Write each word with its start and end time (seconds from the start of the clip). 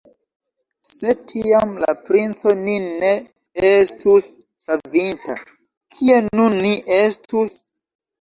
Se 0.91 1.11
tiam 1.31 1.73
la 1.83 1.91
princo 2.07 2.53
nin 2.61 2.87
ne 3.03 3.11
estus 3.71 4.29
savinta, 4.69 5.35
kie 5.99 6.17
nun 6.41 6.57
ni 6.65 6.73
estus? 6.97 7.59